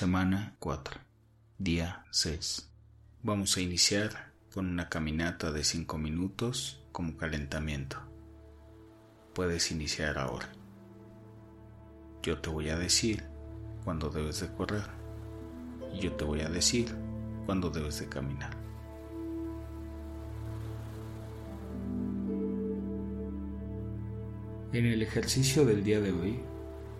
Semana 0.00 0.56
4. 0.60 0.98
Día 1.58 2.06
6. 2.10 2.70
Vamos 3.22 3.58
a 3.58 3.60
iniciar 3.60 4.32
con 4.54 4.66
una 4.66 4.88
caminata 4.88 5.52
de 5.52 5.62
5 5.62 5.98
minutos 5.98 6.82
como 6.90 7.18
calentamiento. 7.18 7.98
Puedes 9.34 9.70
iniciar 9.70 10.16
ahora. 10.16 10.48
Yo 12.22 12.40
te 12.40 12.48
voy 12.48 12.70
a 12.70 12.78
decir 12.78 13.24
cuándo 13.84 14.08
debes 14.08 14.40
de 14.40 14.50
correr 14.54 14.84
y 15.92 15.98
yo 15.98 16.12
te 16.14 16.24
voy 16.24 16.40
a 16.40 16.48
decir 16.48 16.88
cuándo 17.44 17.68
debes 17.68 18.00
de 18.00 18.08
caminar. 18.08 18.56
En 24.72 24.86
el 24.86 25.02
ejercicio 25.02 25.66
del 25.66 25.84
día 25.84 26.00
de 26.00 26.12
hoy 26.12 26.40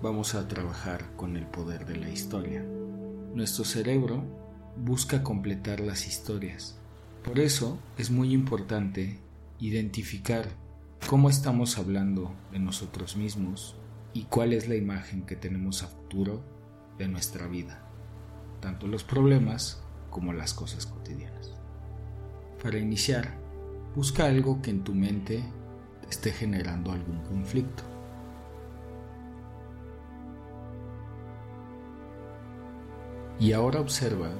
vamos 0.03 0.35
a 0.35 0.47
trabajar 0.47 1.17
con 1.17 1.39
el 1.39 1.47
poder 1.47 1.87
de 1.87 1.97
la 1.97 2.11
historia. 2.11 2.63
Nuestro 3.35 3.65
cerebro 3.65 4.25
busca 4.77 5.23
completar 5.23 5.79
las 5.79 6.09
historias. 6.09 6.77
Por 7.23 7.39
eso 7.39 7.79
es 7.97 8.11
muy 8.11 8.33
importante 8.33 9.21
identificar 9.61 10.49
cómo 11.07 11.31
estamos 11.31 11.79
hablando 11.79 12.35
de 12.51 12.59
nosotros 12.59 13.17
mismos 13.17 13.77
y 14.13 14.25
cuál 14.25 14.53
es 14.53 14.69
la 14.69 14.75
imagen 14.75 15.23
que 15.27 15.37
tenemos 15.37 15.85
a 15.85 15.87
futuro 15.87 16.43
de 16.99 17.07
nuestra 17.07 17.47
vida, 17.47 17.87
tanto 18.61 18.89
los 18.89 19.05
problemas 19.05 19.81
como 20.11 20.33
las 20.33 20.53
cosas 20.53 20.87
cotidianas. 20.87 21.53
Para 22.61 22.79
iniciar, 22.79 23.39
busca 23.95 24.27
algo 24.27 24.61
que 24.61 24.71
en 24.71 24.83
tu 24.83 24.93
mente 24.93 25.45
te 26.03 26.09
esté 26.09 26.33
generando 26.33 26.91
algún 26.91 27.23
conflicto. 27.23 27.85
Y 33.41 33.55
ahora 33.55 33.81
observa 33.81 34.31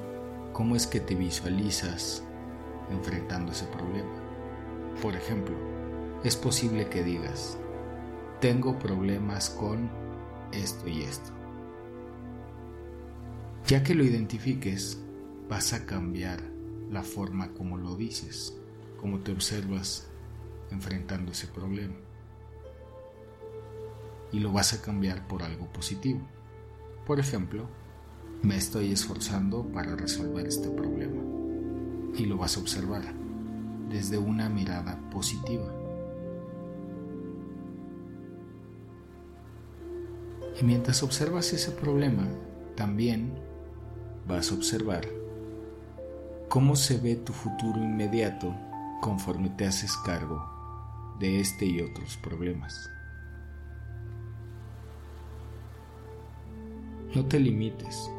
cómo 0.53 0.75
es 0.75 0.85
que 0.85 0.99
te 0.99 1.15
visualizas 1.15 2.23
enfrentando 2.91 3.51
ese 3.51 3.65
problema. 3.65 4.13
Por 5.01 5.15
ejemplo, 5.15 5.55
es 6.23 6.35
posible 6.35 6.87
que 6.87 7.03
digas, 7.03 7.57
tengo 8.39 8.77
problemas 8.77 9.49
con 9.49 9.89
esto 10.51 10.87
y 10.87 11.01
esto. 11.01 11.31
Ya 13.65 13.81
que 13.81 13.95
lo 13.95 14.03
identifiques, 14.03 15.01
vas 15.49 15.73
a 15.73 15.87
cambiar 15.87 16.39
la 16.91 17.01
forma 17.01 17.53
como 17.55 17.77
lo 17.77 17.95
dices, 17.95 18.55
como 18.99 19.21
te 19.21 19.31
observas 19.31 20.11
enfrentando 20.69 21.31
ese 21.31 21.47
problema. 21.47 21.95
Y 24.31 24.41
lo 24.41 24.51
vas 24.51 24.73
a 24.73 24.81
cambiar 24.83 25.27
por 25.27 25.41
algo 25.41 25.65
positivo. 25.73 26.21
Por 27.07 27.19
ejemplo, 27.19 27.67
me 28.43 28.57
estoy 28.57 28.91
esforzando 28.91 29.63
para 29.71 29.95
resolver 29.95 30.47
este 30.47 30.69
problema. 30.69 31.21
Y 32.15 32.25
lo 32.25 32.37
vas 32.37 32.57
a 32.57 32.59
observar 32.59 33.03
desde 33.89 34.17
una 34.17 34.49
mirada 34.49 34.99
positiva. 35.11 35.71
Y 40.59 40.63
mientras 40.63 41.03
observas 41.03 41.53
ese 41.53 41.71
problema, 41.71 42.27
también 42.75 43.33
vas 44.27 44.51
a 44.51 44.55
observar 44.55 45.07
cómo 46.49 46.75
se 46.75 46.97
ve 46.97 47.15
tu 47.15 47.33
futuro 47.33 47.79
inmediato 47.79 48.53
conforme 49.01 49.49
te 49.51 49.65
haces 49.65 49.95
cargo 49.97 50.43
de 51.19 51.39
este 51.39 51.65
y 51.65 51.81
otros 51.81 52.17
problemas. 52.17 52.89
No 57.13 57.25
te 57.25 57.39
limites 57.39 58.09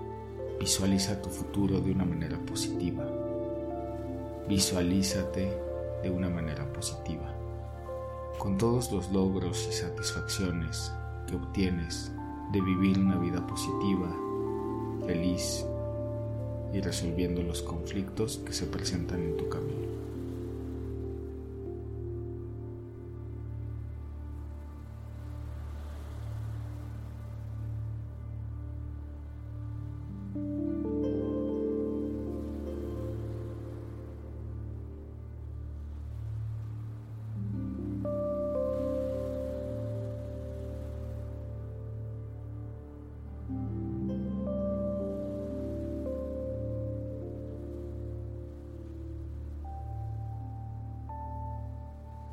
Visualiza 0.62 1.20
tu 1.20 1.28
futuro 1.28 1.80
de 1.80 1.91
una 1.91 2.05
manera 2.05 2.38
positiva. 2.38 3.05
Visualízate 4.48 5.52
de 6.04 6.09
una 6.09 6.28
manera 6.28 6.72
positiva. 6.72 7.34
Con 8.38 8.59
todos 8.59 8.92
los 8.92 9.10
logros 9.10 9.66
y 9.69 9.72
satisfacciones 9.72 10.92
que 11.26 11.34
obtienes 11.34 12.12
de 12.53 12.60
vivir 12.60 12.97
una 12.97 13.19
vida 13.19 13.44
positiva, 13.44 14.09
feliz 15.04 15.66
y 16.72 16.81
resolviendo 16.81 17.42
los 17.42 17.60
conflictos 17.62 18.37
que 18.47 18.53
se 18.53 18.66
presentan 18.66 19.20
en 19.20 19.37
tu 19.37 19.48
camino. 19.48 19.88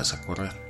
Vas 0.00 0.14
a 0.14 0.20
correr. 0.22 0.69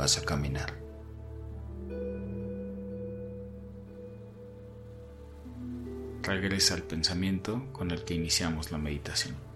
vas 0.00 0.16
a 0.16 0.22
caminar. 0.24 0.72
Regresa 6.22 6.72
al 6.72 6.84
pensamiento 6.84 7.66
con 7.72 7.90
el 7.90 8.04
que 8.04 8.14
iniciamos 8.14 8.72
la 8.72 8.78
meditación. 8.78 9.49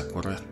A 0.00 0.04
correr. 0.04 0.51